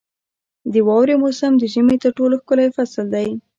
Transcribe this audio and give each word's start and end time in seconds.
•د 0.73 0.75
واورې 0.87 1.15
موسم 1.23 1.51
د 1.57 1.63
ژمي 1.73 1.95
تر 2.03 2.11
ټولو 2.17 2.35
ښکلی 2.41 2.67
فصل 2.75 3.05
دی. 3.15 3.27